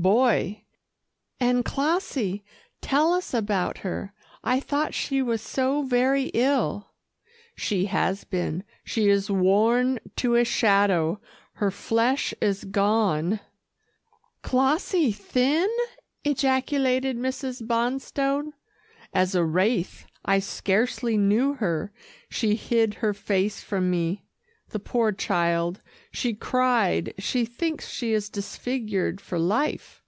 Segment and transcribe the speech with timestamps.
[0.00, 0.62] "Boy."
[1.40, 2.44] "And Clossie
[2.80, 4.12] tell us about her.
[4.44, 6.92] I thought she was so very ill."
[7.56, 8.62] "She has been.
[8.84, 11.20] She is worn to a shadow.
[11.54, 13.40] Her flesh is gone"
[14.44, 15.68] "Clossie thin!"
[16.22, 17.66] ejaculated Mrs.
[17.66, 18.52] Bonstone.
[19.12, 20.06] "As a wraith.
[20.24, 21.92] I scarcely knew her.
[22.30, 24.26] She hid her face from me,
[24.70, 25.80] the poor child.
[26.12, 30.02] She cried she thinks she is disfigured for life.